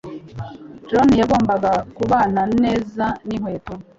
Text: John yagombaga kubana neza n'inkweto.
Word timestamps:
John 0.89 1.09
yagombaga 1.21 1.71
kubana 1.95 2.41
neza 2.63 3.05
n'inkweto. 3.27 3.73